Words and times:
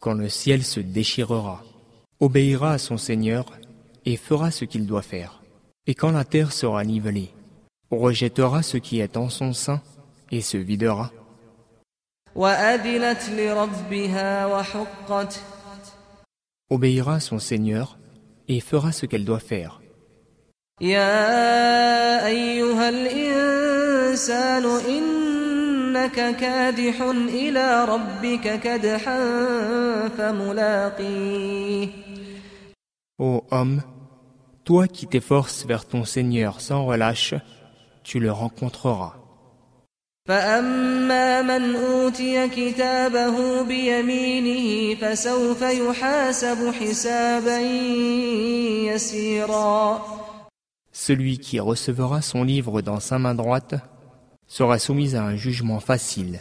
quand 0.00 0.14
le 0.14 0.28
ciel 0.30 0.64
se 0.64 0.80
déchirera, 0.80 1.62
obéira 2.20 2.72
à 2.72 2.78
son 2.78 2.96
Seigneur 2.96 3.44
et 4.06 4.16
fera 4.16 4.50
ce 4.50 4.64
qu'il 4.64 4.86
doit 4.86 5.02
faire. 5.02 5.42
Et 5.86 5.94
quand 5.94 6.10
la 6.10 6.24
terre 6.24 6.52
sera 6.52 6.82
nivelée, 6.84 7.30
rejettera 7.90 8.62
ce 8.62 8.78
qui 8.78 9.00
est 9.00 9.16
en 9.16 9.28
son 9.28 9.52
sein 9.52 9.82
et 10.30 10.40
se 10.40 10.56
videra. 10.56 11.12
Obéira 16.70 17.16
à 17.16 17.20
son 17.20 17.38
Seigneur 17.38 17.98
et 18.48 18.60
fera 18.60 18.92
ce 18.92 19.06
qu'elle 19.06 19.24
doit 19.24 19.40
faire. 19.40 19.80
إنك 25.99 26.37
كادح 26.37 27.01
إلى 27.41 27.85
ربك 27.85 28.59
كدحا 28.59 29.19
فملاقيه 30.17 31.87
Ô 33.17 33.45
homme, 33.49 33.81
toi 34.65 34.87
qui 34.87 35.07
t'efforces 35.07 35.65
vers 35.65 35.85
ton 35.85 36.03
Seigneur 36.03 36.59
sans 36.59 36.85
relâche, 36.85 37.33
tu 38.03 38.19
le 38.19 38.31
rencontreras. 38.31 39.13
فأما 40.27 41.41
من 41.41 41.75
أوتي 41.75 42.47
كتابه 42.47 43.61
بيمينه 43.61 44.95
فسوف 44.95 45.61
يحاسب 45.61 46.71
حسابا 46.71 47.59
يسيرا 48.89 50.01
Celui 50.91 51.37
qui 51.37 51.59
recevra 51.59 52.21
son 52.21 52.43
livre 52.43 52.81
dans 52.81 52.99
sa 52.99 53.19
main 53.19 53.35
droite 53.35 53.75
sera 54.49 54.79
soumis 54.79 55.15
à 55.15 55.23
un 55.23 55.35
jugement 55.35 55.79
facile 55.79 56.39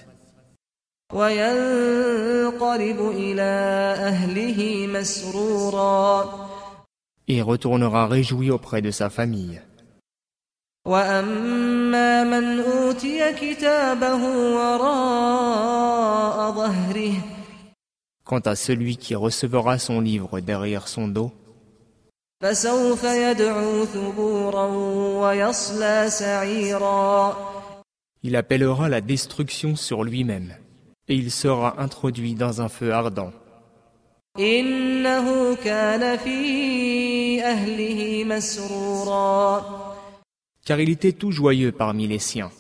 وينقلب 1.13 3.01
إلى 3.01 3.53
أهله 3.99 4.87
مسرورا 4.87 6.25
et 7.29 7.41
retournera 7.41 8.07
réjoui 8.07 8.51
auprès 8.51 8.83
de 8.83 8.91
sa 8.91 9.09
famille. 9.11 9.61
وأما 10.87 12.25
من 12.25 12.61
أوتي 12.61 13.33
كتابه 13.33 14.25
وراء 14.55 16.53
ظهره 16.53 17.15
Quant 18.25 18.41
à 18.47 18.57
celui 18.57 18.97
qui 18.97 19.15
recevra 19.15 19.79
son 19.79 20.01
livre 20.01 20.41
derrière 20.41 20.89
son 20.89 21.09
dos, 21.09 21.31
فسوف 22.43 23.05
يدعو 23.05 23.85
ثبورا 23.85 24.67
ويصلى 25.21 26.07
سعيرا 26.09 27.37
il 28.24 28.36
appellera 28.36 28.90
la 28.90 29.02
destruction 29.02 29.76
sur 29.76 30.04
lui-même, 30.04 30.54
et 31.08 31.16
il 31.16 31.32
sera 31.32 31.82
introduit 31.82 32.36
dans 32.36 32.62
un 32.62 32.70
feu 32.70 32.92
ardent. 32.92 33.32
Car 40.66 40.80
il 40.80 40.90
était 40.90 41.14
tout 41.14 41.32
joyeux 41.32 41.72
parmi 41.72 42.08
les 42.08 42.20
siens. 42.20 42.52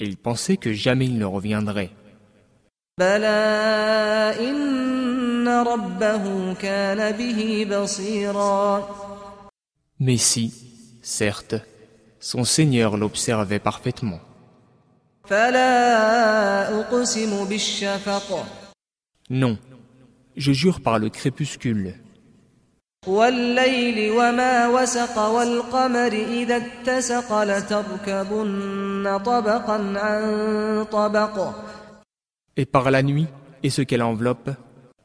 Il 0.00 0.16
pensait 0.16 0.56
que 0.56 0.72
jamais 0.72 1.06
il 1.06 1.18
ne 1.18 1.24
reviendrait. 1.24 1.90
Mais 9.99 10.17
si, 10.17 10.53
certes, 11.01 11.55
son 12.19 12.43
Seigneur 12.43 12.97
l'observait 12.97 13.59
parfaitement. 13.59 14.19
فلا 15.25 16.79
أقسم 16.79 17.45
بالشفق 17.45 18.45
Non, 19.29 19.57
je 20.35 20.51
jure 20.51 20.81
par 20.81 20.99
le 20.99 21.09
crépuscule, 21.09 21.95
والليل 23.07 24.11
وما 24.11 24.67
وسق 24.67 25.17
والقمر 25.19 26.13
إذا 26.13 26.55
اتسق 26.57 27.43
لتركبن 27.43 29.19
طبقا 29.25 29.93
عن 29.95 30.85
طبق 30.91 31.53
et 32.55 32.65
par 32.65 32.91
la 32.91 33.01
nuit 33.01 33.27
et 33.63 33.69
ce 33.69 33.81
qu'elle 33.81 34.03
enveloppe, 34.03 34.51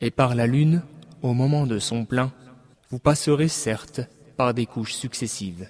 et 0.03 0.11
par 0.11 0.34
la 0.34 0.47
lune, 0.47 0.83
au 1.23 1.34
moment 1.34 1.67
de 1.67 1.79
son 1.79 2.05
plein, 2.05 2.31
vous 2.91 2.99
passerez 2.99 3.49
certes 3.49 4.01
par 4.37 4.55
des 4.55 4.67
couches 4.67 4.95
successives. 4.95 5.69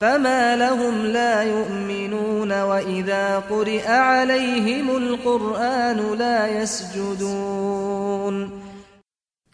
فما 0.00 0.56
لهم 0.56 1.06
لا 1.06 1.42
يؤمنون 1.42 2.62
وإذا 2.62 3.38
قرئ 3.38 3.88
عليهم 3.88 4.96
القرآن 4.96 6.18
لا 6.18 6.62
يسجدون 6.62 8.50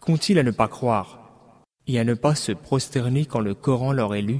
Qu'ont-ils 0.01 0.37
à 0.39 0.43
ne 0.43 0.51
pas 0.51 0.67
croire 0.67 1.19
et 1.87 1.97
à 1.97 2.03
ne 2.03 2.13
pas 2.13 2.35
se 2.35 2.51
prosterner 2.51 3.25
quand 3.25 3.39
le 3.39 3.53
Coran 3.53 3.93
leur 3.93 4.15
est 4.15 4.21
lu 4.21 4.39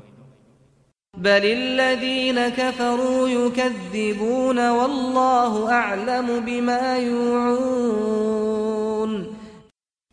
بل 1.18 1.46
الذين 1.46 2.50
كفروا 2.50 3.30
يكذبون 3.30 4.70
والله 4.70 5.72
أعلم 5.72 6.40
بما 6.40 6.98
يوعون 6.98 8.27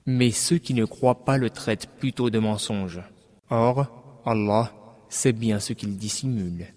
Mais 0.08 0.30
ceux 0.30 0.60
qui 0.60 0.76
ne 0.76 0.86
croient 0.86 1.26
pas 1.26 1.38
le 1.38 1.50
traitent 1.50 1.88
plutôt 2.00 2.30
de 2.30 2.38
mensonge. 2.38 3.02
Or, 3.50 4.22
Allah 4.26 4.72
sait 5.10 5.34
bien 5.34 5.60
ce 5.60 5.74
qu'ils 5.74 5.98
dissimulent. 5.98 6.68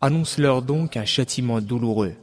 Annonce-leur 0.00 0.62
donc 0.62 0.96
un 0.96 1.04
châtiment 1.04 1.60
douloureux. 1.60 2.14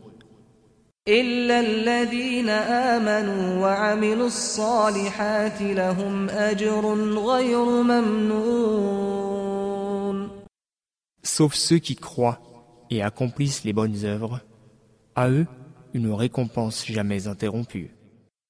Sauf 11.24 11.54
ceux 11.54 11.78
qui 11.80 11.96
croient 11.96 12.55
et 12.90 13.02
accomplissent 13.02 13.64
les 13.64 13.74
bonnes 13.74 14.04
œuvres. 14.04 14.42
À 15.16 15.30
eux, 15.30 15.48
une 15.94 16.12
récompense 16.12 16.86
jamais 16.86 17.28
interrompue. 17.28 17.96